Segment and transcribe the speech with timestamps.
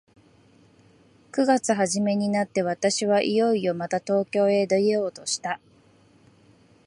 [1.31, 5.59] 九月始めになって、私はいよいよまた東京へ出ようとした。